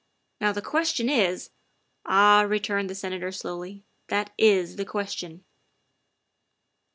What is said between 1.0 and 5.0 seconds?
is" "Ah," returned the Senator slowly," that is the